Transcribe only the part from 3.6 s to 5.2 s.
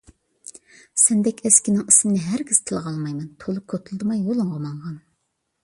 كوتۇلدىماي يولۇڭغا ماڭغىن!